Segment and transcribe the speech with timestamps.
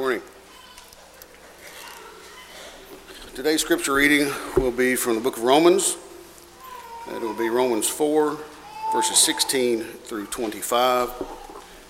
[0.00, 0.22] Morning.
[3.34, 5.98] Today's scripture reading will be from the book of Romans.
[7.08, 8.38] It will be Romans 4,
[8.94, 11.12] verses 16 through 25.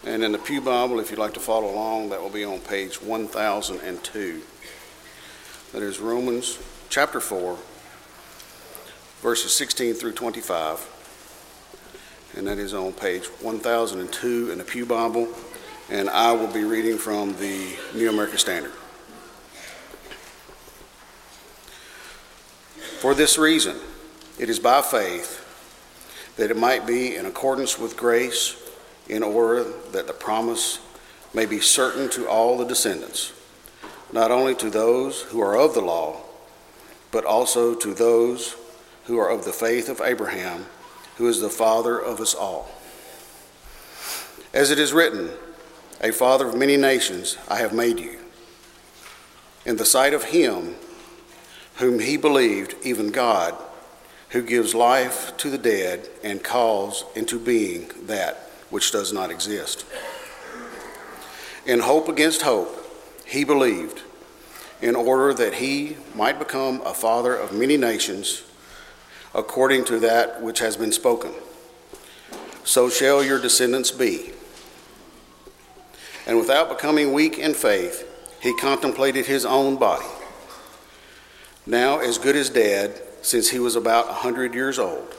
[0.06, 2.58] And in the Pew Bible, if you'd like to follow along, that will be on
[2.58, 4.42] page 1002.
[5.72, 6.58] That is Romans
[6.88, 7.56] chapter 4,
[9.20, 10.84] verses 16 through 25.
[12.36, 15.28] And that is on page 1002 in the Pew Bible.
[15.90, 18.70] And I will be reading from the New American Standard.
[23.00, 23.76] For this reason,
[24.38, 25.38] it is by faith
[26.36, 28.56] that it might be in accordance with grace
[29.08, 30.78] in order that the promise
[31.34, 33.32] may be certain to all the descendants,
[34.12, 36.20] not only to those who are of the law,
[37.10, 38.54] but also to those
[39.06, 40.66] who are of the faith of Abraham,
[41.16, 42.70] who is the father of us all.
[44.54, 45.30] As it is written,
[46.02, 48.18] A father of many nations I have made you,
[49.66, 50.76] in the sight of him
[51.76, 53.54] whom he believed, even God,
[54.30, 59.84] who gives life to the dead and calls into being that which does not exist.
[61.66, 62.76] In hope against hope,
[63.26, 64.02] he believed,
[64.80, 68.42] in order that he might become a father of many nations,
[69.34, 71.32] according to that which has been spoken.
[72.64, 74.32] So shall your descendants be.
[76.26, 78.06] And without becoming weak in faith,
[78.40, 80.06] he contemplated his own body,
[81.66, 85.14] now as good as dead, since he was about a hundred years old,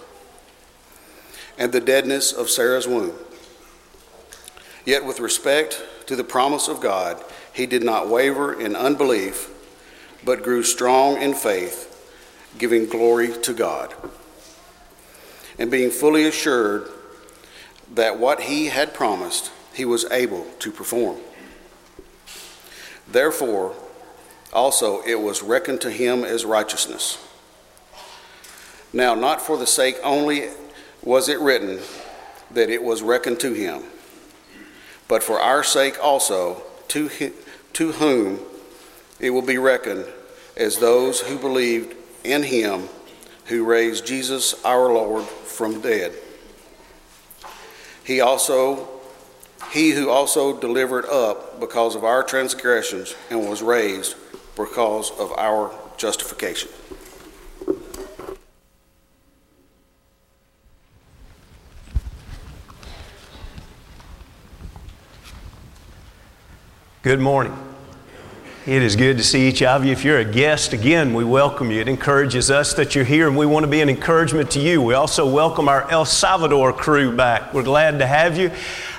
[1.58, 3.14] and the deadness of Sarah's womb.
[4.86, 9.50] Yet, with respect to the promise of God, he did not waver in unbelief,
[10.26, 11.88] but grew strong in faith,
[12.58, 13.94] giving glory to God,
[15.60, 16.90] and being fully assured
[17.94, 21.18] that what he had promised, he was able to perform.
[23.08, 23.76] Therefore,
[24.54, 27.18] also it was reckoned to him as righteousness.
[28.94, 30.50] Now, not for the sake only
[31.02, 31.80] was it written
[32.52, 33.84] that it was reckoned to him
[35.12, 37.10] but for our sake also, to,
[37.74, 38.40] to whom
[39.20, 40.06] it will be reckoned
[40.56, 42.88] as those who believed in him
[43.48, 46.14] who raised Jesus our Lord from dead.
[48.06, 48.88] He also
[49.72, 54.16] he who also delivered up because of our transgressions and was raised
[54.56, 56.70] because of our justification.
[67.04, 67.58] Good morning.
[68.68, 69.92] It is good to see each of you.
[69.92, 71.82] If you're a guest, again, we welcome you.
[71.82, 74.84] It encourages us that you're here, and we want to be an encouragement to you.
[74.84, 77.56] We also welcome our El Salvador crew back.
[77.56, 78.52] We're glad to have you.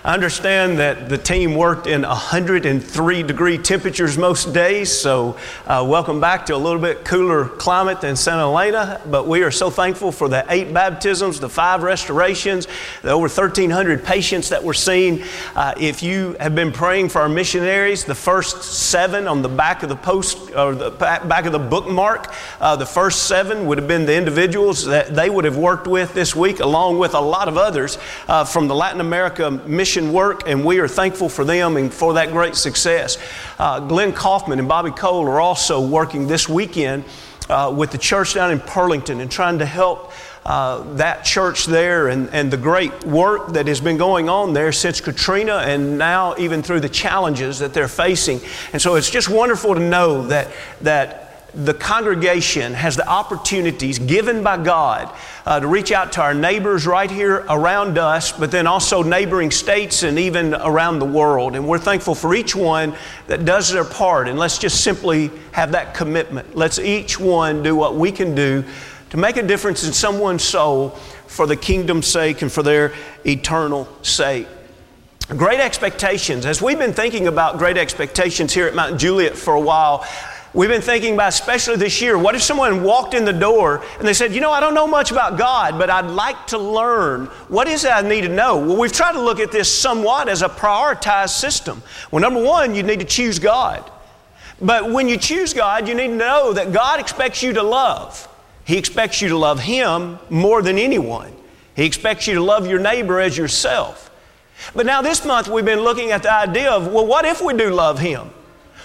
[0.05, 6.21] I understand that the team worked in 103 degree temperatures most days, so uh, welcome
[6.21, 9.01] back to a little bit cooler climate than Santa Elena.
[9.07, 12.67] But we are so thankful for the eight baptisms, the five restorations,
[13.03, 15.25] the over 1,300 patients that were seen.
[15.55, 19.85] Uh, if you have been praying for our missionaries, the first seven on the back
[19.85, 23.87] of the post or the back of the bookmark, uh, the first seven would have
[23.87, 27.47] been the individuals that they would have worked with this week, along with a lot
[27.47, 31.45] of others uh, from the Latin America mission mission work, and we are thankful for
[31.45, 33.19] them and for that great success.
[33.59, 37.05] Uh, Glenn Kaufman and Bobby Cole are also working this weekend
[37.51, 40.13] uh, with the church down in Pearlington and trying to help.
[40.45, 44.73] Uh, that church there and, and the great work that has been going on there
[44.73, 48.41] since Katrina and now even through the challenges that they're facing.
[48.73, 50.49] And so it's just wonderful to know that,
[50.81, 51.22] that
[51.55, 55.15] the congregation has the opportunities given by God
[55.45, 59.51] uh, to reach out to our neighbors right here around us, but then also neighboring
[59.51, 61.55] states and even around the world.
[61.55, 62.95] And we're thankful for each one
[63.27, 64.29] that does their part.
[64.29, 66.57] And let's just simply have that commitment.
[66.57, 68.65] Let's each one do what we can do
[69.11, 70.91] to make a difference in someone's soul
[71.27, 72.95] for the kingdom's sake and for their
[73.27, 74.47] eternal sake.
[75.29, 76.47] Great expectations.
[76.47, 80.05] As we've been thinking about great expectations here at Mount Juliet for a while,
[80.55, 84.07] We've been thinking about, especially this year, what if someone walked in the door and
[84.07, 87.27] they said, You know, I don't know much about God, but I'd like to learn.
[87.49, 88.59] What is it I need to know?
[88.59, 91.83] Well, we've tried to look at this somewhat as a prioritized system.
[92.11, 93.91] Well, number one, you need to choose God.
[94.61, 98.29] But when you choose God, you need to know that God expects you to love.
[98.65, 101.35] He expects you to love Him more than anyone.
[101.75, 104.11] He expects you to love your neighbor as yourself.
[104.75, 107.55] But now, this month, we've been looking at the idea of, well, what if we
[107.55, 108.31] do love Him?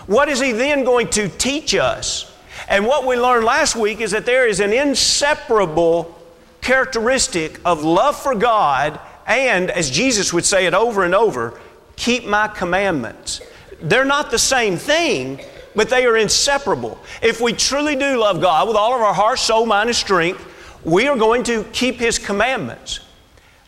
[0.07, 2.33] What is he then going to teach us?
[2.68, 6.18] And what we learned last week is that there is an inseparable
[6.62, 11.59] characteristic of love for God and, as Jesus would say it over and over,
[11.98, 13.42] keep my commandments.
[13.81, 15.39] they're not the same thing,
[15.75, 16.98] but they are inseparable.
[17.21, 20.44] If we truly do love God with all of our heart, soul, mind, and strength,
[20.83, 23.01] we are going to keep His commandments.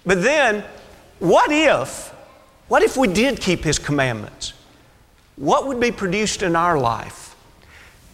[0.06, 0.64] But then,
[1.20, 2.10] what if,
[2.68, 4.54] what if we did keep His commandments?
[5.40, 7.34] What would be produced in our life?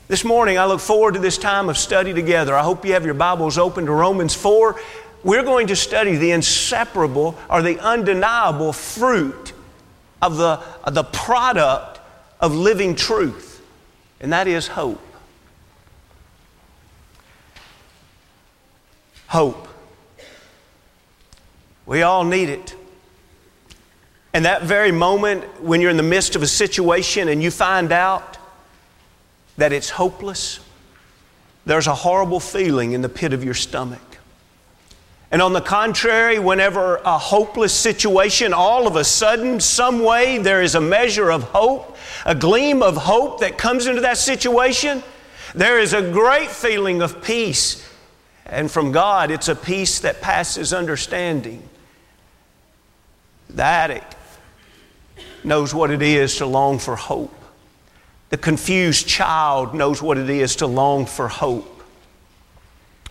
[0.07, 2.55] This morning, I look forward to this time of study together.
[2.55, 4.79] I hope you have your Bibles open to Romans 4.
[5.23, 9.53] We're going to study the inseparable or the undeniable fruit
[10.21, 11.99] of the, of the product
[12.39, 13.59] of living truth,
[14.19, 15.01] and that is hope.
[19.29, 19.67] Hope.
[21.87, 22.75] We all need it.
[24.35, 27.93] And that very moment when you're in the midst of a situation and you find
[27.93, 28.37] out
[29.55, 30.59] that it's hopeless,
[31.65, 34.01] there's a horrible feeling in the pit of your stomach.
[35.31, 40.61] And on the contrary, whenever a hopeless situation, all of a sudden, some way, there
[40.61, 41.95] is a measure of hope,
[42.25, 45.01] a gleam of hope that comes into that situation,
[45.53, 47.89] there is a great feeling of peace.
[48.45, 51.69] And from God, it's a peace that passes understanding.
[53.49, 54.14] The addict
[55.45, 57.33] knows what it is to long for hope.
[58.29, 61.83] The confused child knows what it is to long for hope.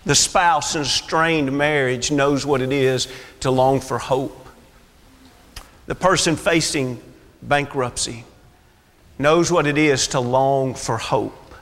[0.04, 3.08] The spouse in a strained marriage knows what it is
[3.40, 4.48] to long for hope.
[5.86, 7.00] The person facing
[7.42, 8.24] bankruptcy
[9.18, 11.54] knows what it is to long for hope.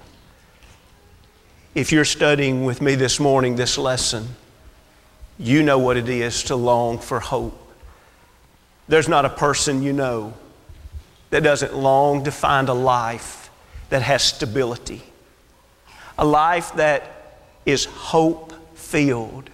[1.75, 4.29] If you're studying with me this morning this lesson,
[5.39, 7.59] you know what it is to long for hope.
[8.89, 10.35] There's not a person you know
[11.33, 13.51] that doesn't long to find a life
[13.89, 15.03] that has stability,
[16.19, 19.49] a life that is hope filled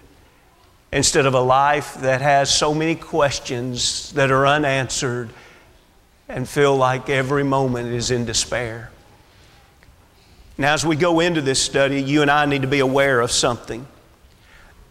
[0.92, 5.30] instead of a life that has so many questions that are unanswered
[6.28, 8.90] and feel like every moment is in despair.
[10.56, 13.30] Now, as we go into this study, you and I need to be aware of
[13.30, 13.86] something.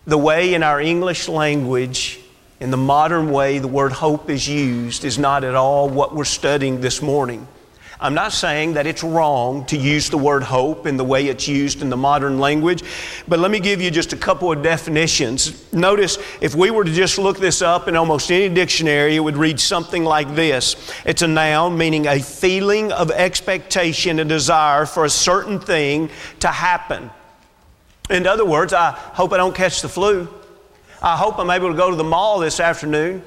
[0.06, 2.22] The way in our English language,
[2.60, 6.26] in the modern way, the word hope is used is not at all what we're
[6.26, 7.48] studying this morning.
[8.00, 11.48] I'm not saying that it's wrong to use the word hope in the way it's
[11.48, 12.84] used in the modern language,
[13.28, 15.72] but let me give you just a couple of definitions.
[15.74, 19.38] Notice if we were to just look this up in almost any dictionary, it would
[19.38, 20.76] read something like this
[21.06, 26.12] It's a noun meaning a feeling of expectation and desire for a certain thing
[26.42, 27.10] to happen.
[28.12, 30.30] In other words, I hope I don't catch the flu.
[31.02, 33.22] I hope I'm able to go to the mall this afternoon.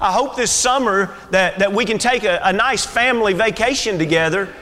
[0.00, 4.52] I hope this summer that, that we can take a, a nice family vacation together.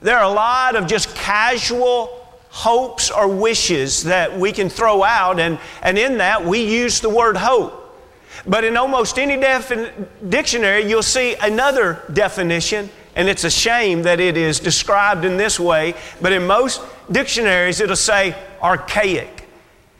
[0.00, 2.18] There are a lot of just casual
[2.48, 7.08] hopes or wishes that we can throw out, and, and in that we use the
[7.08, 7.78] word hope.
[8.46, 14.20] But in almost any defin- dictionary, you'll see another definition, and it's a shame that
[14.20, 19.41] it is described in this way, but in most dictionaries it'll say archaic.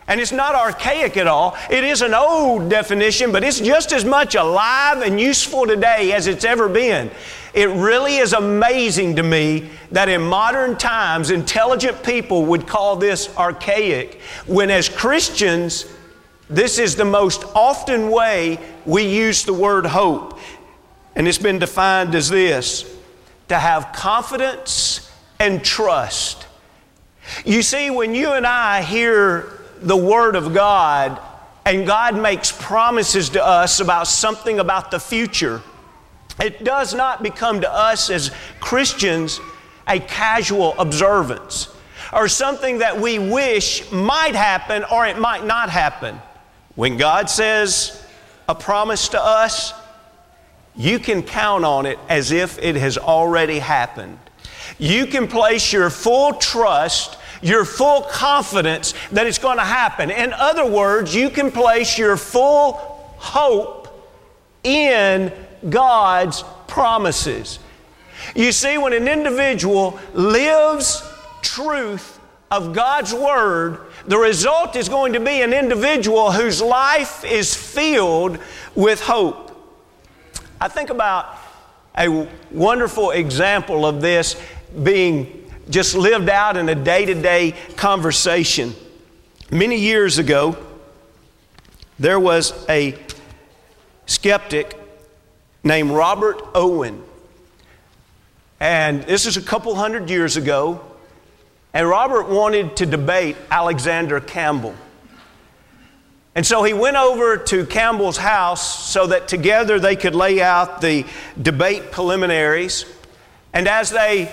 [0.08, 1.56] And it's not archaic at all.
[1.70, 6.26] It is an old definition, but it's just as much alive and useful today as
[6.26, 7.10] it's ever been.
[7.54, 13.34] It really is amazing to me that in modern times, intelligent people would call this
[13.37, 15.87] archaic, when as Christians,
[16.49, 20.38] this is the most often way we use the word hope.
[21.14, 22.90] And it's been defined as this
[23.49, 26.47] to have confidence and trust.
[27.44, 29.51] You see, when you and I hear
[29.86, 31.20] the Word of God
[31.64, 35.62] and God makes promises to us about something about the future,
[36.40, 39.40] it does not become to us as Christians
[39.86, 41.68] a casual observance
[42.12, 46.20] or something that we wish might happen or it might not happen.
[46.74, 48.04] When God says
[48.48, 49.72] a promise to us,
[50.74, 54.18] you can count on it as if it has already happened.
[54.78, 60.11] You can place your full trust your full confidence that it's going to happen.
[60.11, 62.75] In other words, you can place your full
[63.18, 63.88] hope
[64.64, 65.32] in
[65.68, 67.58] God's promises.
[68.34, 71.02] You see, when an individual lives
[71.42, 72.20] truth
[72.50, 78.38] of God's Word, the result is going to be an individual whose life is filled
[78.75, 79.50] with hope.
[80.61, 81.38] I think about
[81.99, 84.40] a wonderful example of this
[84.82, 88.75] being just lived out in a day to day conversation.
[89.50, 90.57] Many years ago,
[91.99, 92.99] there was a
[94.07, 94.76] skeptic
[95.62, 97.02] named Robert Owen.
[98.61, 100.81] And this is a couple hundred years ago.
[101.75, 104.75] And Robert wanted to debate Alexander Campbell.
[106.35, 110.81] And so he went over to Campbell's house so that together they could lay out
[110.81, 111.04] the
[111.40, 112.87] debate preliminaries.
[113.52, 114.33] And as they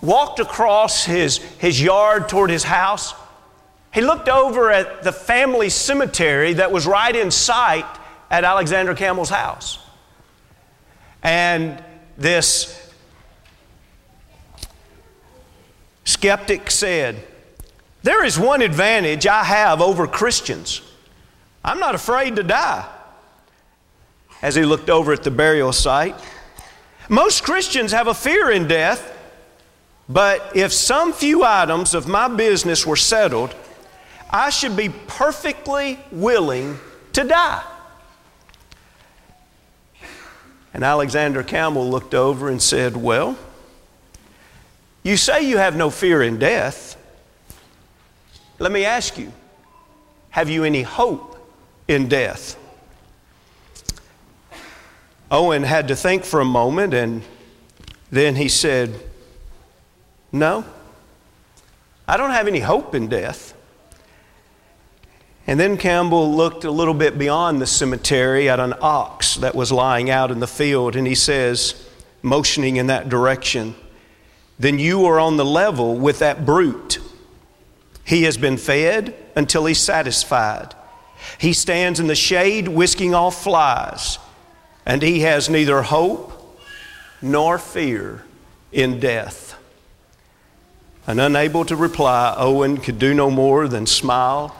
[0.00, 3.14] walked across his, his yard toward his house,
[3.92, 7.86] he looked over at the family cemetery that was right in sight
[8.30, 9.78] at Alexander Campbell's house.
[11.22, 11.82] And
[12.16, 12.92] this
[16.04, 17.26] skeptic said,
[18.02, 20.82] There is one advantage I have over Christians.
[21.64, 22.88] I'm not afraid to die.
[24.40, 26.14] As he looked over at the burial site,
[27.08, 29.17] most Christians have a fear in death,
[30.08, 33.54] but if some few items of my business were settled,
[34.30, 36.78] I should be perfectly willing
[37.12, 37.64] to die.
[40.72, 43.36] And Alexander Campbell looked over and said, Well,
[45.02, 46.96] you say you have no fear in death.
[48.58, 49.32] Let me ask you,
[50.30, 51.36] have you any hope
[51.86, 52.58] in death?
[55.30, 57.22] Owen had to think for a moment and
[58.10, 59.07] then he said,
[60.30, 60.64] No,
[62.06, 63.54] I don't have any hope in death.
[65.46, 69.72] And then Campbell looked a little bit beyond the cemetery at an ox that was
[69.72, 71.88] lying out in the field, and he says,
[72.22, 73.74] motioning in that direction,
[74.58, 76.98] Then you are on the level with that brute.
[78.04, 80.74] He has been fed until he's satisfied.
[81.38, 84.18] He stands in the shade, whisking off flies,
[84.84, 86.32] and he has neither hope
[87.22, 88.24] nor fear
[88.72, 89.57] in death.
[91.08, 94.54] And unable to reply, Owen could do no more than smile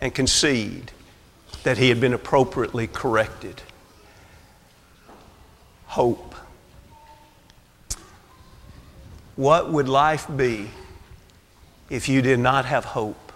[0.00, 0.92] and concede
[1.64, 3.60] that he had been appropriately corrected.
[5.86, 6.36] Hope.
[9.34, 10.70] What would life be
[11.90, 13.32] if you did not have hope?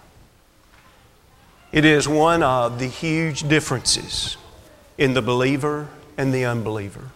[1.73, 4.37] It is one of the huge differences
[4.97, 7.09] in the believer and the unbeliever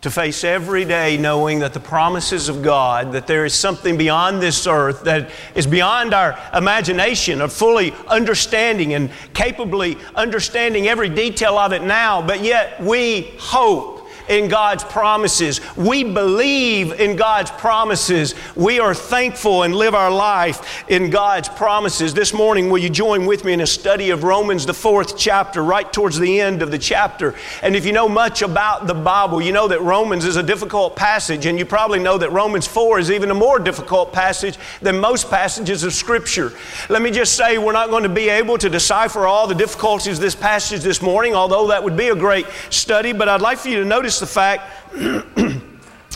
[0.00, 4.40] to face every day knowing that the promises of God, that there is something beyond
[4.40, 11.58] this earth that is beyond our imagination of fully understanding and capably understanding every detail
[11.58, 13.99] of it now, but yet we hope
[14.30, 15.60] in God's promises.
[15.76, 18.36] We believe in God's promises.
[18.54, 22.14] We are thankful and live our life in God's promises.
[22.14, 25.64] This morning, will you join with me in a study of Romans, the fourth chapter,
[25.64, 27.34] right towards the end of the chapter?
[27.60, 30.94] And if you know much about the Bible, you know that Romans is a difficult
[30.94, 35.00] passage, and you probably know that Romans 4 is even a more difficult passage than
[35.00, 36.52] most passages of Scripture.
[36.88, 40.18] Let me just say, we're not going to be able to decipher all the difficulties
[40.18, 43.58] of this passage this morning, although that would be a great study, but I'd like
[43.58, 44.70] for you to notice the fact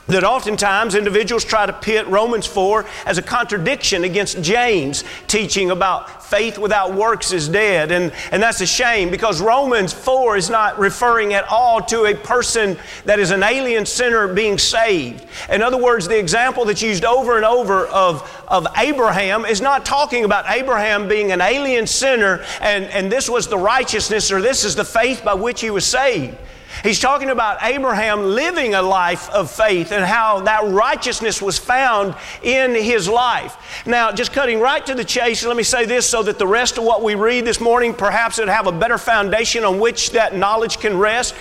[0.07, 6.23] that oftentimes individuals try to pit Romans 4 as a contradiction against James' teaching about
[6.23, 7.91] faith without works is dead.
[7.91, 12.15] And, and that's a shame because Romans 4 is not referring at all to a
[12.15, 15.25] person that is an alien sinner being saved.
[15.49, 19.87] In other words, the example that's used over and over of, of Abraham is not
[19.87, 24.65] talking about Abraham being an alien sinner and, and this was the righteousness or this
[24.65, 26.37] is the faith by which he was saved.
[26.83, 32.15] He's talking about Abraham living a life of faith and how that righteousness was found
[32.43, 33.85] in his life.
[33.87, 36.79] Now, just cutting right to the chase, let me say this so that the rest
[36.79, 40.37] of what we read this morning perhaps it have a better foundation on which that
[40.37, 41.35] knowledge can rest.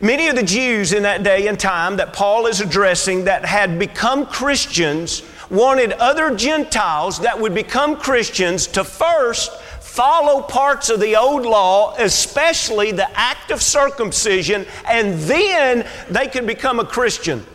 [0.00, 3.78] Many of the Jews in that day and time that Paul is addressing that had
[3.78, 9.52] become Christians wanted other Gentiles that would become Christians to first
[9.94, 16.48] follow parts of the old law, especially the act of circumcision, and then they could
[16.48, 17.46] become a Christian.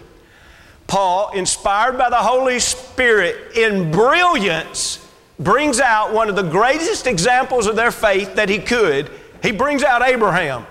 [0.87, 5.05] Paul, inspired by the Holy Spirit in brilliance,
[5.37, 9.11] brings out one of the greatest examples of their faith that he could.
[9.43, 10.65] He brings out Abraham.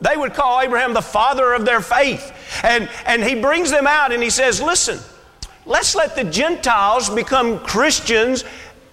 [0.00, 2.32] They would call Abraham the father of their faith.
[2.62, 5.00] And, and he brings them out and he says, Listen,
[5.66, 8.44] let's let the Gentiles become Christians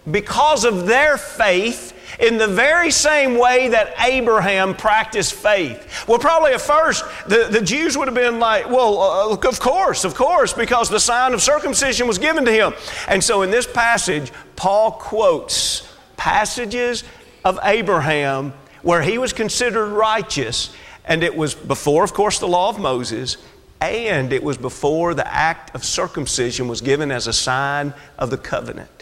[0.10, 6.06] because of their faith in the very same way that Abraham practiced faith.
[6.08, 10.04] Well, probably at first, the, the Jews would have been like, well, uh, of course,
[10.04, 12.74] of course, because the sign of circumcision was given to him.
[13.08, 17.04] And so in this passage, Paul quotes passages
[17.46, 20.74] of Abraham where he was considered righteous,
[21.06, 23.38] and it was before, of course, the law of Moses.
[23.80, 28.38] And it was before the act of circumcision was given as a sign of the
[28.38, 28.97] covenant.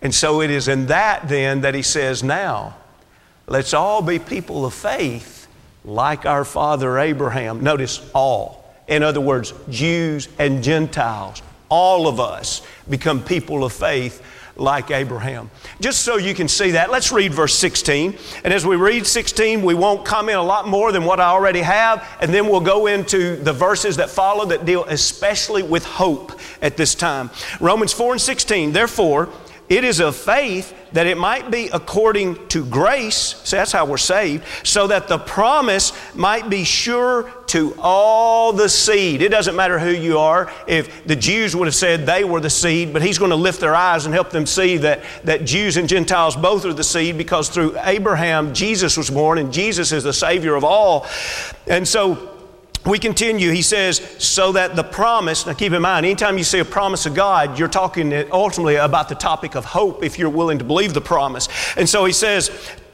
[0.00, 2.76] And so it is in that then that he says, now,
[3.46, 5.48] let's all be people of faith
[5.84, 7.62] like our father Abraham.
[7.62, 8.74] Notice all.
[8.86, 14.22] In other words, Jews and Gentiles, all of us become people of faith
[14.56, 15.50] like Abraham.
[15.80, 18.16] Just so you can see that, let's read verse 16.
[18.44, 21.60] And as we read 16, we won't comment a lot more than what I already
[21.60, 26.32] have, and then we'll go into the verses that follow that deal especially with hope
[26.60, 27.30] at this time.
[27.60, 29.28] Romans 4 and 16, therefore,
[29.68, 33.98] it is of faith that it might be according to grace, so that's how we're
[33.98, 39.20] saved, so that the promise might be sure to all the seed.
[39.20, 40.50] It doesn't matter who you are.
[40.66, 43.60] If the Jews would have said they were the seed, but he's going to lift
[43.60, 47.18] their eyes and help them see that, that Jews and Gentiles both are the seed
[47.18, 51.06] because through Abraham, Jesus was born and Jesus is the Savior of all.
[51.66, 52.37] And so,
[52.86, 53.50] we continue.
[53.50, 57.06] He says, so that the promise, now keep in mind, anytime you see a promise
[57.06, 60.94] of God, you're talking ultimately about the topic of hope if you're willing to believe
[60.94, 61.48] the promise.
[61.76, 62.50] And so he says,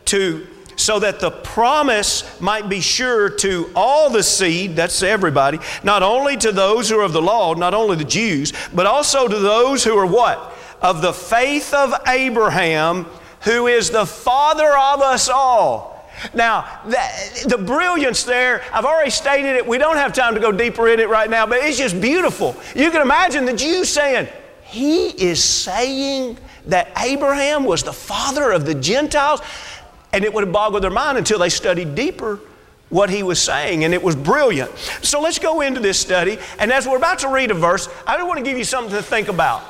[0.06, 6.02] to so that the promise might be sure to all the seed, that's everybody, not
[6.02, 9.38] only to those who are of the law, not only the Jews, but also to
[9.38, 10.52] those who are what?
[10.82, 13.04] Of the faith of Abraham,
[13.42, 15.93] who is the father of us all.
[16.32, 19.66] Now, the, brilliance there, I've already stated it.
[19.66, 22.56] We don't have time to go deeper in it right now, but it's just beautiful.
[22.74, 24.28] You can imagine the Jews saying,
[24.62, 29.40] He is saying that Abraham was the father of the Gentiles.
[30.12, 32.38] And it would have boggled their mind until they studied deeper
[32.88, 34.70] what he was saying, and it was brilliant.
[35.02, 36.38] So let's go into this study.
[36.60, 38.94] And as we're about to read a verse, I do want to give you something
[38.94, 39.64] to think about.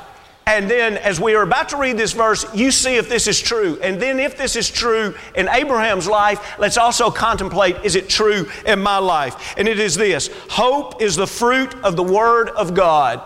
[0.47, 3.41] And then, as we are about to read this verse, you see if this is
[3.41, 3.79] true.
[3.81, 8.47] And then, if this is true in Abraham's life, let's also contemplate is it true
[8.63, 9.55] in my life?
[9.57, 13.23] And it is this hope is the fruit of the Word of God.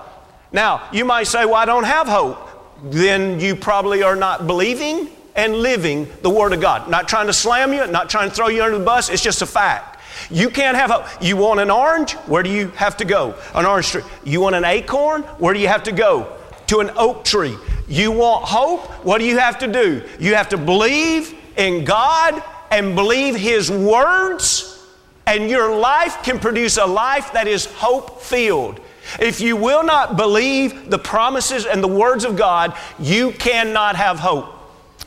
[0.53, 2.47] Now, you might say, Well, I don't have hope.
[2.83, 6.89] Then you probably are not believing and living the Word of God.
[6.89, 9.41] Not trying to slam you, not trying to throw you under the bus, it's just
[9.41, 9.99] a fact.
[10.31, 11.05] You can't have hope.
[11.21, 12.13] You want an orange?
[12.27, 13.35] Where do you have to go?
[13.53, 14.03] An orange tree.
[14.23, 15.23] You want an acorn?
[15.37, 16.38] Where do you have to go?
[16.69, 17.57] To an oak tree.
[17.87, 18.81] You want hope?
[19.03, 20.03] What do you have to do?
[20.19, 24.87] You have to believe in God and believe His words,
[25.25, 28.79] and your life can produce a life that is hope filled.
[29.19, 34.19] If you will not believe the promises and the words of God, you cannot have
[34.19, 34.55] hope.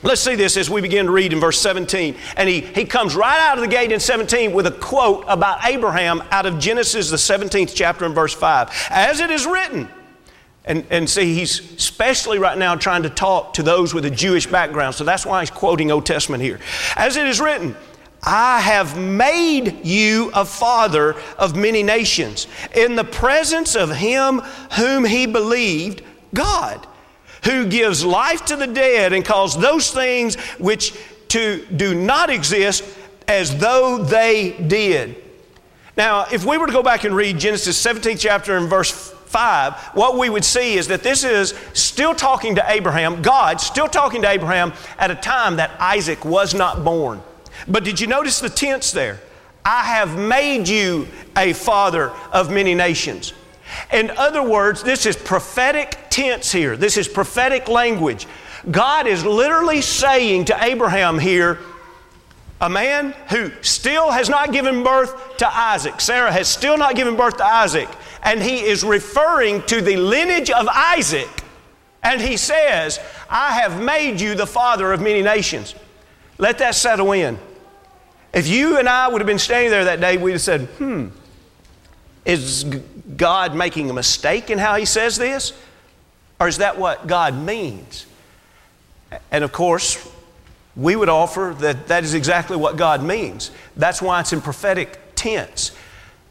[0.03, 2.17] Let's see this as we begin to read in verse 17.
[2.37, 5.65] And he, he comes right out of the gate in 17 with a quote about
[5.65, 8.89] Abraham out of Genesis, the 17th chapter, and verse 5.
[8.91, 9.89] As it is written,
[10.65, 14.47] and, and see, he's especially right now trying to talk to those with a Jewish
[14.47, 14.95] background.
[14.95, 16.61] So that's why he's quoting Old Testament here.
[16.97, 17.77] As it is written,
[18.23, 24.39] I have made you a father of many nations in the presence of him
[24.77, 26.87] whom he believed, God,
[27.45, 30.95] who gives life to the dead and calls those things which
[31.29, 32.85] to do not exist
[33.27, 35.17] as though they did.
[35.97, 39.75] Now, if we were to go back and read Genesis 17th chapter and verse 5,
[39.95, 44.21] what we would see is that this is still talking to Abraham, God still talking
[44.23, 47.23] to Abraham at a time that Isaac was not born.
[47.67, 49.21] But did you notice the tense there?
[49.65, 53.33] I have made you a father of many nations.
[53.91, 56.77] In other words, this is prophetic tense here.
[56.77, 58.27] This is prophetic language.
[58.71, 61.59] God is literally saying to Abraham here,
[62.61, 66.01] a man who still has not given birth to Isaac.
[66.01, 67.89] Sarah has still not given birth to Isaac
[68.23, 71.29] and he is referring to the lineage of Isaac.
[72.03, 72.99] And he says,
[73.31, 75.75] I have made you the father of many nations.
[76.39, 77.39] Let that settle in.
[78.33, 81.09] If you and I would have been standing there that day, we'd have said, hmm,
[82.25, 82.65] is
[83.17, 85.53] God making a mistake in how he says this?
[86.41, 88.07] Or is that what God means?
[89.31, 90.11] And of course,
[90.75, 93.51] we would offer that that is exactly what God means.
[93.77, 95.73] That's why it's in prophetic tense.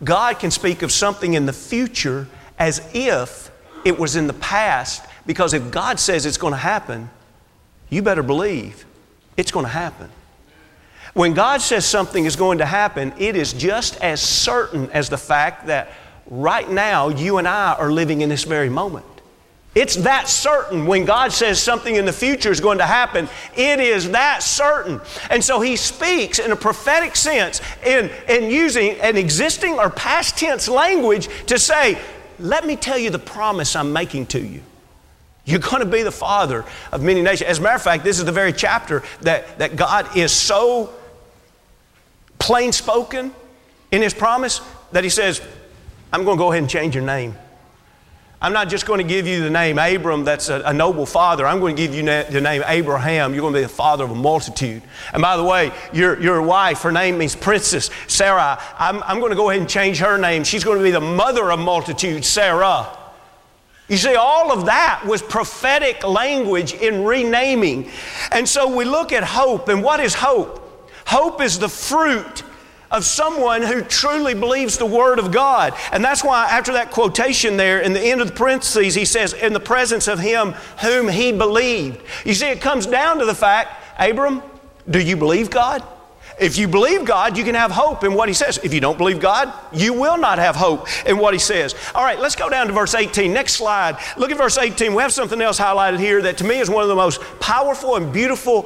[0.04, 3.52] God can speak of something in the future as if
[3.86, 7.10] it was in the past, because if God says it's going to happen,
[7.90, 8.86] you better believe
[9.38, 10.10] it's going to happen.
[11.14, 15.18] When God says something is going to happen, it is just as certain as the
[15.18, 15.92] fact that
[16.28, 19.06] right now you and I are living in this very moment.
[19.74, 23.80] It's that certain when God says something in the future is going to happen, it
[23.80, 25.00] is that certain.
[25.30, 30.38] And so he speaks in a prophetic sense in, in using an existing or past
[30.38, 31.98] tense language to say,
[32.38, 34.62] Let me tell you the promise I'm making to you.
[35.46, 37.50] You're going to be the father of many nations.
[37.50, 40.94] As a matter of fact, this is the very chapter that, that God is so
[42.40, 43.34] plain spoken
[43.92, 44.60] in his promise
[44.92, 45.42] that he says,
[46.12, 47.36] I'm going to go ahead and change your name.
[48.44, 51.46] I'm not just going to give you the name Abram, that's a, a noble father.
[51.46, 53.34] I'm going to give you na- the name Abraham.
[53.36, 54.82] You're going to be the father of a multitude.
[55.14, 58.60] And by the way, your, your wife, her name means princess, Sarah.
[58.80, 60.44] I'm, I'm going to go ahead and change her name.
[60.44, 62.98] She's going to be the mother of multitudes, Sarah.
[63.88, 67.92] You see, all of that was prophetic language in renaming.
[68.32, 70.58] And so we look at hope, and what is hope?
[71.06, 72.44] Hope is the fruit
[72.92, 75.74] of someone who truly believes the Word of God.
[75.92, 79.34] And that's why, after that quotation there, in the end of the parentheses, he says,
[79.34, 80.52] in the presence of him
[80.82, 82.02] whom he believed.
[82.26, 84.44] You see, it comes down to the fact, Abram,
[84.90, 85.84] do you believe God?
[86.40, 88.58] If you believe God, you can have hope in what He says.
[88.64, 91.76] If you don't believe God, you will not have hope in what He says.
[91.94, 93.32] All right, let's go down to verse 18.
[93.32, 93.98] Next slide.
[94.18, 94.96] Look at verse 18.
[94.96, 97.96] We have something else highlighted here that to me is one of the most powerful
[97.96, 98.64] and beautiful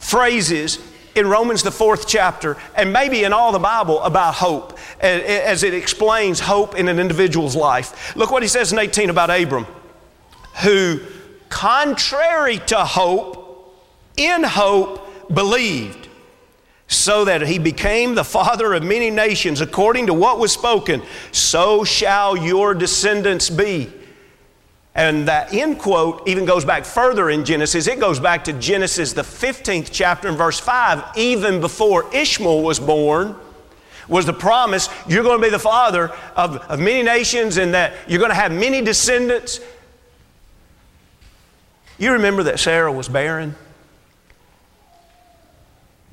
[0.00, 0.80] phrases
[1.16, 5.74] in Romans, the fourth chapter, and maybe in all the Bible about hope as it
[5.74, 8.14] explains hope in an individual's life.
[8.14, 9.66] Look what he says in 18 about Abram,
[10.62, 11.00] who,
[11.48, 13.74] contrary to hope,
[14.16, 16.08] in hope, believed
[16.88, 21.02] so that he became the father of many nations according to what was spoken,
[21.32, 23.92] so shall your descendants be.
[24.96, 27.86] And that end quote even goes back further in Genesis.
[27.86, 31.18] It goes back to Genesis, the 15th chapter, and verse 5.
[31.18, 33.36] Even before Ishmael was born,
[34.08, 37.92] was the promise you're going to be the father of, of many nations and that
[38.08, 39.60] you're going to have many descendants.
[41.98, 43.54] You remember that Sarah was barren?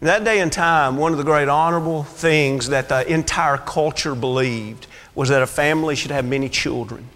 [0.01, 4.15] In that day and time, one of the great honorable things that the entire culture
[4.15, 7.07] believed was that a family should have many children.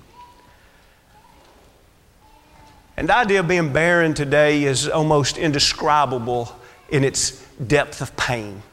[2.98, 6.52] And the idea of being barren today is almost indescribable
[6.90, 8.64] in its depth of pain.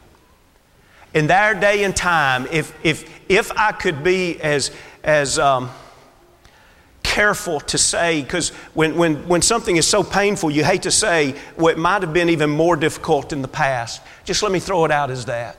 [1.13, 4.71] In their day and time, if, if, if I could be as,
[5.03, 5.69] as um,
[7.03, 11.35] careful to say, because when, when, when something is so painful, you hate to say,
[11.55, 14.01] well, might have been even more difficult in the past.
[14.25, 15.55] Just let me throw it out as that.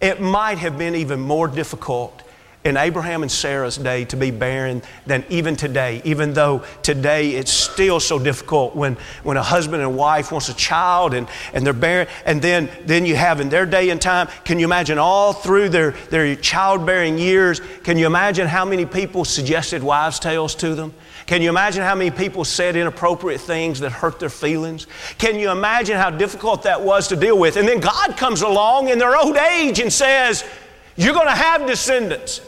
[0.00, 2.22] It might have been even more difficult
[2.66, 7.52] in Abraham and Sarah's day to be barren than even today, even though today it's
[7.52, 11.72] still so difficult when, when a husband and wife wants a child and, and they're
[11.72, 12.08] barren.
[12.24, 15.68] And then, then you have in their day and time, can you imagine all through
[15.68, 20.92] their, their childbearing years, can you imagine how many people suggested wives' tales to them?
[21.26, 24.88] Can you imagine how many people said inappropriate things that hurt their feelings?
[25.18, 27.56] Can you imagine how difficult that was to deal with?
[27.56, 30.44] And then God comes along in their old age and says,
[30.96, 32.40] You're going to have descendants.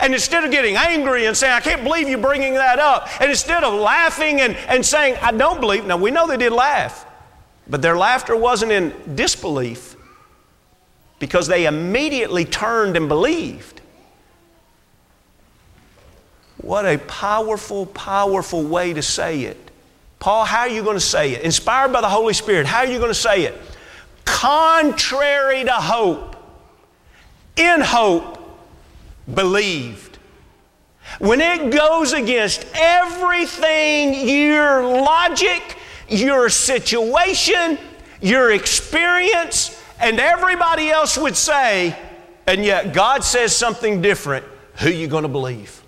[0.00, 3.30] And instead of getting angry and saying, I can't believe you're bringing that up, and
[3.30, 7.06] instead of laughing and, and saying, I don't believe, now we know they did laugh,
[7.68, 9.96] but their laughter wasn't in disbelief
[11.18, 13.80] because they immediately turned and believed.
[16.56, 19.70] What a powerful, powerful way to say it.
[20.18, 21.42] Paul, how are you going to say it?
[21.42, 23.60] Inspired by the Holy Spirit, how are you going to say it?
[24.24, 26.36] Contrary to hope,
[27.56, 28.41] in hope,
[29.32, 30.18] believed.
[31.18, 35.76] When it goes against everything your logic,
[36.08, 37.78] your situation,
[38.20, 41.96] your experience, and everybody else would say,
[42.46, 44.44] and yet God says something different,
[44.76, 45.82] who you going to believe?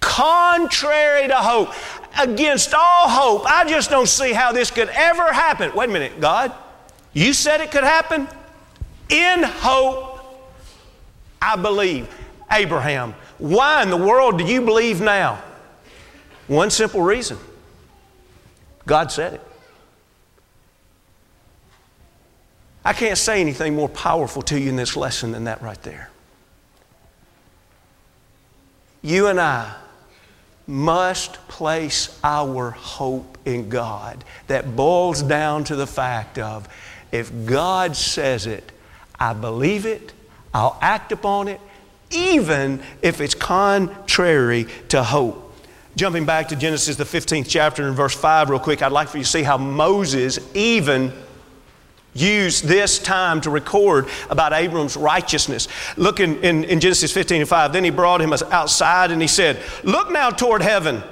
[0.00, 1.72] Contrary to hope,
[2.18, 5.74] against all hope, I just don't see how this could ever happen.
[5.74, 6.52] Wait a minute, God,
[7.12, 8.28] you said it could happen?
[9.08, 10.09] In hope,
[11.40, 12.08] I believe.
[12.50, 15.42] Abraham, why in the world do you believe now?
[16.48, 17.38] One simple reason
[18.86, 19.40] God said it.
[22.84, 26.10] I can't say anything more powerful to you in this lesson than that right there.
[29.02, 29.74] You and I
[30.66, 34.24] must place our hope in God.
[34.46, 36.68] That boils down to the fact of
[37.12, 38.72] if God says it,
[39.18, 40.12] I believe it,
[40.52, 41.60] I'll act upon it,
[42.10, 45.46] even if it's contrary to hope.
[45.96, 49.18] Jumping back to Genesis, the 15th chapter, and verse 5, real quick, I'd like for
[49.18, 51.12] you to see how Moses even
[52.14, 55.68] used this time to record about Abram's righteousness.
[55.96, 57.72] Look in, in, in Genesis 15 and 5.
[57.72, 61.02] Then he brought him outside and he said, Look now toward heaven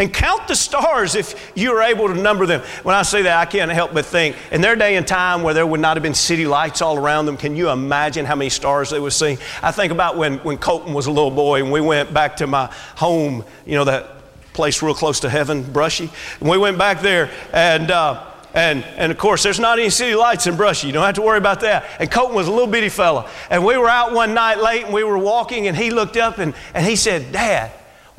[0.00, 2.62] and count the stars if you are able to number them.
[2.84, 5.52] When I say that, I can't help but think, in their day and time where
[5.52, 8.48] there would not have been city lights all around them, can you imagine how many
[8.48, 9.36] stars they would see?
[9.62, 12.46] I think about when, when Colton was a little boy and we went back to
[12.46, 14.08] my home, you know, that
[14.54, 16.10] place real close to heaven, Brushy.
[16.40, 20.14] And we went back there and, uh, and, and of course, there's not any city
[20.14, 20.86] lights in Brushy.
[20.86, 21.84] You don't have to worry about that.
[22.00, 23.28] And Colton was a little bitty fella.
[23.50, 26.38] And we were out one night late and we were walking and he looked up
[26.38, 27.70] and, and he said, Dad,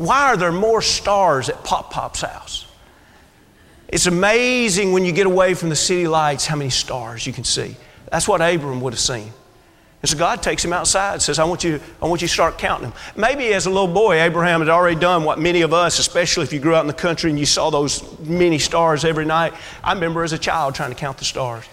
[0.01, 2.65] why are there more stars at Pop Pop's house?
[3.87, 7.43] It's amazing when you get away from the city lights how many stars you can
[7.43, 7.75] see.
[8.09, 9.31] That's what Abram would have seen.
[10.01, 12.33] And so God takes him outside and says, I want, you, I want you to
[12.33, 12.99] start counting them.
[13.15, 16.53] Maybe as a little boy, Abraham had already done what many of us, especially if
[16.53, 19.53] you grew out in the country and you saw those many stars every night.
[19.83, 21.65] I remember as a child trying to count the stars.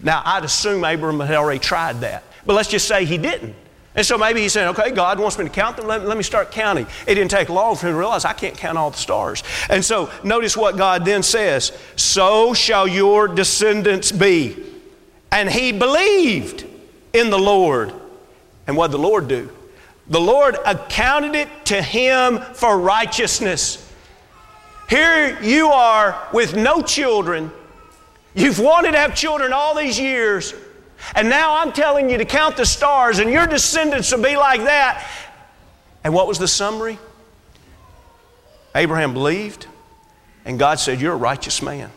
[0.00, 2.22] Now, I'd assume Abraham had already tried that.
[2.46, 3.56] But let's just say he didn't.
[3.94, 5.86] And so maybe he's saying, okay, God wants me to count them.
[5.86, 6.86] Let, let, me start counting.
[7.06, 9.42] It didn't take long for him to realize I can't count all the stars.
[9.68, 14.56] And so notice what God then says So shall your descendants be.
[15.30, 16.66] And he believed
[17.12, 17.92] in the Lord.
[18.66, 19.50] And what did the Lord do?
[20.08, 23.90] The Lord accounted it to him for righteousness.
[24.88, 27.50] Here you are with no children.
[28.34, 30.54] You've wanted to have children all these years.
[31.14, 34.62] And now I'm telling you to count the stars, and your descendants will be like
[34.62, 35.06] that.
[36.04, 36.98] And what was the summary?
[38.74, 39.66] Abraham believed,
[40.44, 41.90] and God said, You're a righteous man.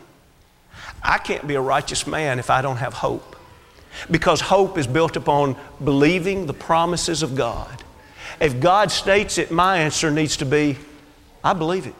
[1.02, 3.36] I can't be a righteous man if I don't have hope.
[4.10, 7.82] Because hope is built upon believing the promises of God.
[8.40, 10.76] If God states it, my answer needs to be,
[11.42, 11.94] I believe it.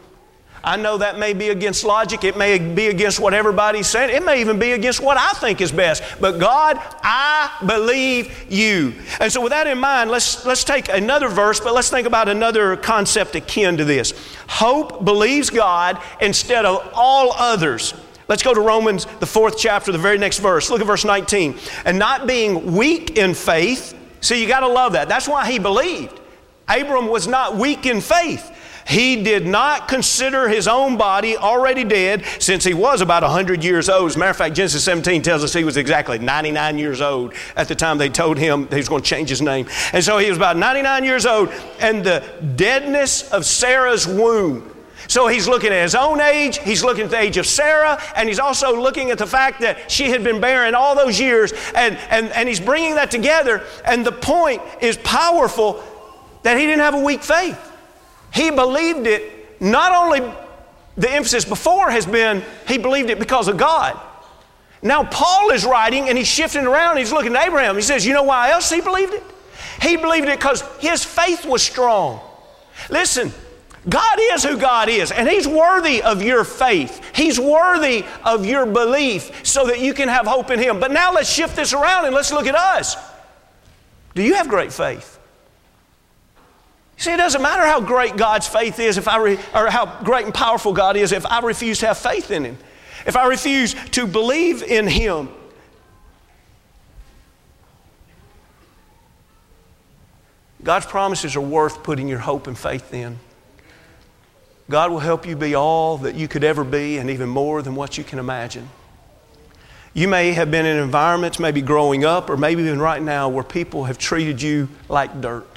[0.66, 2.24] I know that may be against logic.
[2.24, 4.12] It may be against what everybody's saying.
[4.12, 6.02] It may even be against what I think is best.
[6.20, 8.92] But God, I believe you.
[9.20, 12.28] And so, with that in mind, let's, let's take another verse, but let's think about
[12.28, 14.12] another concept akin to this.
[14.48, 17.94] Hope believes God instead of all others.
[18.26, 20.68] Let's go to Romans, the fourth chapter, the very next verse.
[20.68, 21.60] Look at verse 19.
[21.84, 25.08] And not being weak in faith, see, you got to love that.
[25.08, 26.18] That's why he believed.
[26.68, 28.50] Abram was not weak in faith.
[28.86, 33.88] He did not consider his own body already dead since he was about 100 years
[33.88, 34.10] old.
[34.10, 37.34] As a matter of fact, Genesis 17 tells us he was exactly 99 years old
[37.56, 39.66] at the time they told him he was going to change his name.
[39.92, 44.72] And so he was about 99 years old, and the deadness of Sarah's womb.
[45.08, 48.28] So he's looking at his own age, he's looking at the age of Sarah, and
[48.28, 51.96] he's also looking at the fact that she had been barren all those years, and,
[52.10, 53.64] and, and he's bringing that together.
[53.84, 55.82] And the point is powerful
[56.42, 57.72] that he didn't have a weak faith.
[58.36, 60.20] He believed it, not only
[60.96, 63.98] the emphasis before has been he believed it because of God.
[64.82, 66.98] Now, Paul is writing and he's shifting around.
[66.98, 67.74] He's looking at Abraham.
[67.74, 69.22] He says, You know why else he believed it?
[69.80, 72.20] He believed it because his faith was strong.
[72.90, 73.32] Listen,
[73.88, 77.00] God is who God is, and He's worthy of your faith.
[77.14, 80.80] He's worthy of your belief so that you can have hope in Him.
[80.80, 82.96] But now let's shift this around and let's look at us.
[84.14, 85.15] Do you have great faith?
[86.96, 90.24] See, it doesn't matter how great God's faith is, if I re, or how great
[90.24, 92.58] and powerful God is, if I refuse to have faith in Him,
[93.06, 95.28] if I refuse to believe in Him.
[100.62, 103.18] God's promises are worth putting your hope and faith in.
[104.68, 107.76] God will help you be all that you could ever be and even more than
[107.76, 108.68] what you can imagine.
[109.94, 113.44] You may have been in environments, maybe growing up, or maybe even right now, where
[113.44, 115.55] people have treated you like dirt.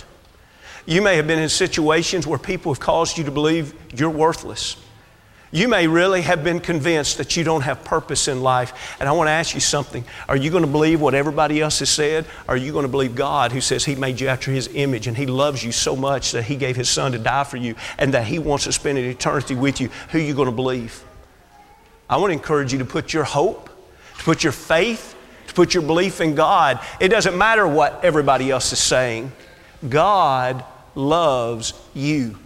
[0.90, 4.76] You may have been in situations where people have caused you to believe you're worthless.
[5.52, 8.98] You may really have been convinced that you don't have purpose in life.
[9.00, 10.04] And I want to ask you something.
[10.28, 12.26] Are you going to believe what everybody else has said?
[12.48, 15.16] Are you going to believe God who says He made you after His image and
[15.16, 18.16] He loves you so much that He gave His Son to die for you and
[18.16, 19.90] that He wants to spend an eternity with you?
[20.10, 21.04] Who are you going to believe?
[22.10, 23.70] I want to encourage you to put your hope,
[24.18, 26.80] to put your faith, to put your belief in God.
[27.00, 29.32] It doesn't matter what everybody else is saying.
[29.88, 32.38] God loves you.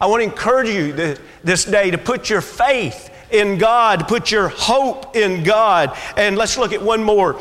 [0.00, 4.48] I want to encourage you this day to put your faith in God, put your
[4.48, 5.96] hope in God.
[6.16, 7.34] And let's look at one more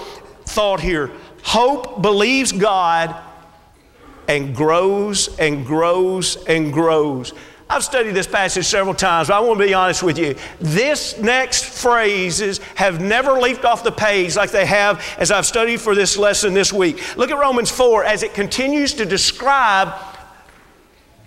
[0.46, 1.12] thought here.
[1.44, 3.16] Hope believes God
[4.28, 7.34] and grows and grows and grows.
[7.68, 10.36] I've studied this passage several times, but I want to be honest with you.
[10.60, 15.80] This next phrases have never leaped off the page like they have as I've studied
[15.80, 17.18] for this lesson this week.
[17.18, 19.94] Look at Romans 4 as it continues to describe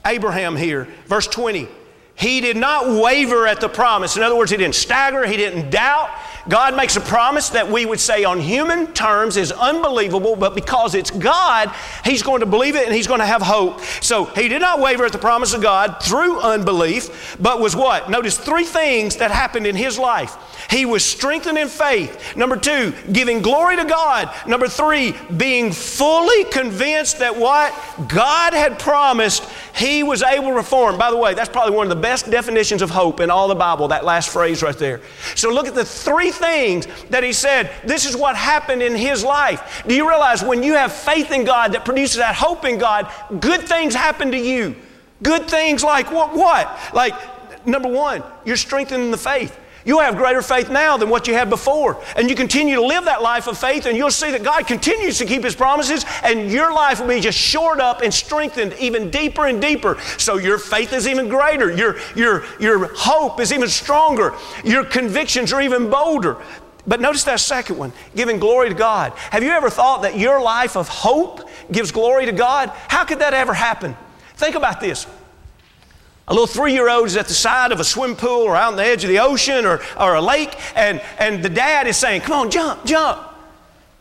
[0.06, 1.68] Abraham here, verse 20.
[2.16, 4.16] He did not waver at the promise.
[4.16, 6.10] In other words, he didn't stagger, he didn't doubt.
[6.48, 10.94] God makes a promise that we would say on human terms is unbelievable, but because
[10.94, 13.80] it's God, he's going to believe it and he's going to have hope.
[14.02, 18.10] So he did not waver at the promise of God through unbelief, but was what?
[18.10, 20.36] Notice three things that happened in his life.
[20.70, 22.36] He was strengthened in faith.
[22.36, 24.32] Number two, giving glory to God.
[24.46, 27.72] Number three, being fully convinced that what
[28.08, 30.96] God had promised, he was able to reform.
[30.96, 33.54] By the way, that's probably one of the best definitions of hope in all the
[33.54, 35.00] Bible, that last phrase right there.
[35.34, 37.70] So look at the three things that he said.
[37.84, 39.82] This is what happened in his life.
[39.87, 43.10] Do you realize when you have faith in God that produces that hope in God,
[43.40, 44.76] good things happen to you?
[45.22, 46.34] Good things like what?
[46.34, 46.94] What?
[46.94, 47.14] Like,
[47.66, 49.58] number one, you're strengthening the faith.
[49.85, 52.03] You'll have greater faith now than what you had before.
[52.16, 55.18] And you continue to live that life of faith, and you'll see that God continues
[55.18, 59.11] to keep His promises, and your life will be just shored up and strengthened even
[59.11, 59.99] deeper and deeper.
[60.16, 65.53] So your faith is even greater, your, your, your hope is even stronger, your convictions
[65.53, 66.38] are even bolder.
[66.87, 69.12] But notice that second one, giving glory to God.
[69.16, 72.70] Have you ever thought that your life of hope gives glory to God?
[72.88, 73.97] How could that ever happen?
[74.37, 75.07] Think about this.
[76.26, 78.72] A little three year old is at the side of a swim pool or out
[78.72, 81.96] on the edge of the ocean or, or a lake, and, and the dad is
[81.96, 83.20] saying, Come on, jump, jump.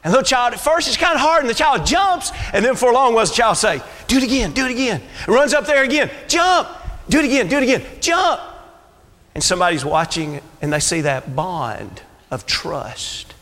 [0.03, 2.63] And the little child, at first it's kind of hard, and the child jumps, and
[2.63, 5.01] then for a long while, the child say, Do it again, do it again.
[5.27, 6.69] runs up there again, jump,
[7.09, 8.39] do it again, do it again, jump.
[9.36, 13.33] And somebody's watching, and they see that bond of trust.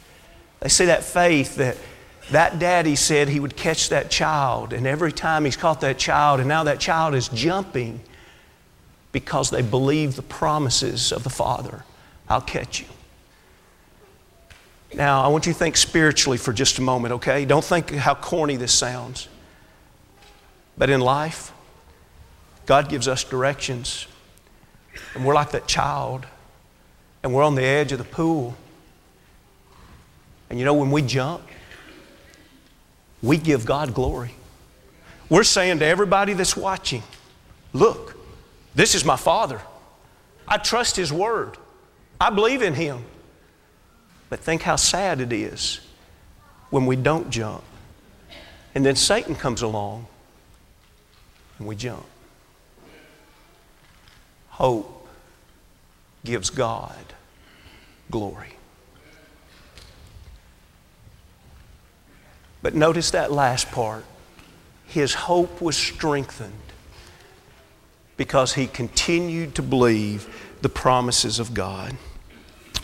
[0.59, 1.77] They see that faith that
[2.29, 6.39] that daddy said he would catch that child, and every time he's caught that child,
[6.39, 7.99] and now that child is jumping
[9.11, 11.83] because they believe the promises of the Father.
[12.29, 12.87] I'll catch you.
[14.93, 17.45] Now, I want you to think spiritually for just a moment, okay?
[17.45, 19.29] Don't think how corny this sounds.
[20.77, 21.53] But in life,
[22.65, 24.07] God gives us directions,
[25.13, 26.25] and we're like that child,
[27.23, 28.55] and we're on the edge of the pool.
[30.49, 31.43] And you know, when we jump,
[33.21, 34.35] we give God glory.
[35.29, 37.03] We're saying to everybody that's watching,
[37.71, 38.17] look,
[38.73, 39.61] this is my Father.
[40.47, 41.57] I trust His Word.
[42.19, 43.03] I believe in Him.
[44.29, 45.81] But think how sad it is
[46.69, 47.63] when we don't jump.
[48.73, 50.07] And then Satan comes along
[51.59, 52.05] and we jump.
[54.49, 55.07] Hope
[56.23, 57.13] gives God
[58.09, 58.53] glory.
[62.61, 64.05] But notice that last part.
[64.85, 66.53] His hope was strengthened
[68.21, 70.27] because he continued to believe
[70.61, 71.97] the promises of God.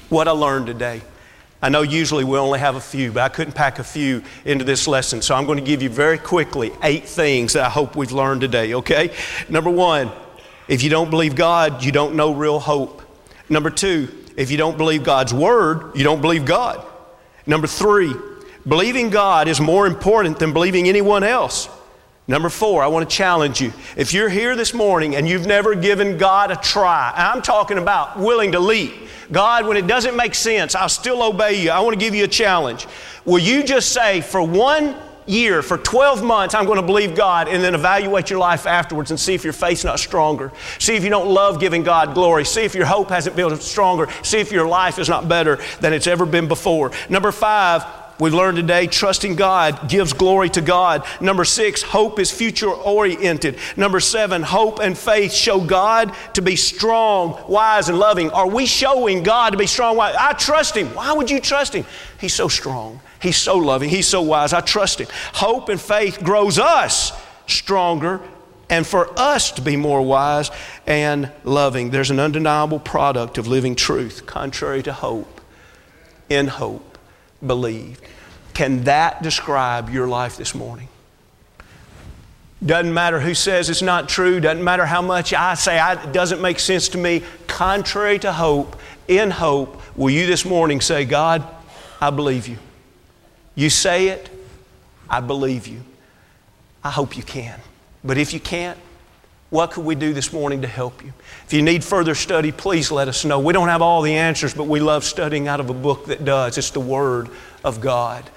[0.10, 1.04] What I learned today.
[1.62, 4.66] I know usually we only have a few, but I couldn't pack a few into
[4.66, 5.22] this lesson.
[5.22, 8.42] So I'm going to give you very quickly eight things that I hope we've learned
[8.42, 9.14] today, okay?
[9.48, 10.12] Number one,
[10.68, 13.04] if you don't believe God, you don't know real hope.
[13.48, 16.84] Number two, if you don't believe God's word, you don't believe God.
[17.46, 18.12] Number three,
[18.68, 21.70] believing God is more important than believing anyone else.
[22.30, 23.72] Number four, I want to challenge you.
[23.96, 28.20] If you're here this morning and you've never given God a try, I'm talking about
[28.20, 28.94] willing to leap.
[29.32, 31.70] God, when it doesn't make sense, I'll still obey you.
[31.70, 32.86] I want to give you a challenge.
[33.24, 37.48] Will you just say, for one year, for 12 months, I'm going to believe God,
[37.48, 40.52] and then evaluate your life afterwards and see if your faith's not stronger.
[40.80, 42.44] See if you don't love giving God glory.
[42.46, 44.10] See if your hope hasn't built stronger.
[44.24, 46.92] See if your life is not better than it's ever been before.
[47.10, 47.86] Number five,
[48.20, 51.06] We've learned today trusting God gives glory to God.
[51.22, 53.60] Number six, hope is future oriented.
[53.76, 58.32] Number seven, hope and faith show God to be strong, wise, and loving.
[58.32, 60.16] Are we showing God to be strong, wise?
[60.18, 60.88] I trust Him.
[60.96, 61.86] Why would you trust Him?
[62.20, 63.02] He's so strong.
[63.22, 63.90] He's so loving.
[63.90, 64.52] He's so wise.
[64.52, 65.08] I trust Him.
[65.34, 67.12] Hope and faith grows us
[67.46, 68.20] stronger
[68.68, 70.50] and for us to be more wise
[70.88, 71.92] and loving.
[71.92, 75.40] There's an undeniable product of living truth, contrary to hope.
[76.30, 76.97] In hope
[77.46, 78.04] believed.
[78.54, 80.88] Can that describe your life this morning?
[82.66, 86.12] Doesn't matter who says it's not true, doesn't matter how much I say I, it
[86.12, 87.22] doesn't make sense to me.
[87.46, 88.76] Contrary to hope,
[89.08, 91.48] in hope, will you this morning say, God,
[92.02, 92.58] I believe you?
[93.54, 94.30] You say it,
[95.08, 95.82] I believe you.
[96.84, 97.60] I hope you can.
[98.04, 98.78] But if you can't,
[99.50, 101.14] what could we do this morning to help you?
[101.46, 103.40] If you need further study, please let us know.
[103.40, 106.26] We don't have all the answers, but we love studying out of a book that
[106.26, 106.58] does.
[106.58, 107.30] It's the Word
[107.64, 108.30] of God.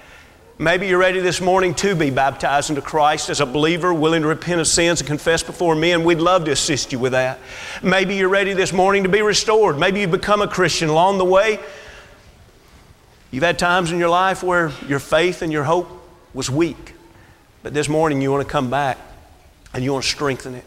[0.57, 4.27] Maybe you're ready this morning to be baptized into Christ as a believer, willing to
[4.27, 6.03] repent of sins and confess before men.
[6.03, 7.39] We'd love to assist you with that.
[7.81, 9.79] Maybe you're ready this morning to be restored.
[9.79, 11.59] Maybe you've become a Christian along the way.
[13.31, 15.89] You've had times in your life where your faith and your hope
[16.33, 16.93] was weak.
[17.63, 18.97] But this morning you want to come back
[19.73, 20.65] and you want to strengthen it.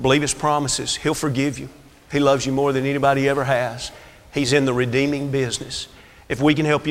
[0.00, 0.96] Believe His promises.
[0.96, 1.68] He'll forgive you.
[2.10, 3.92] He loves you more than anybody ever has.
[4.32, 5.88] He's in the redeeming business.
[6.28, 6.88] If we can help you,